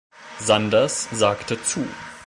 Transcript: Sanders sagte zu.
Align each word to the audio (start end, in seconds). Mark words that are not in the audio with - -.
Sanders 0.39 1.09
sagte 1.11 1.57
zu. 1.63 1.85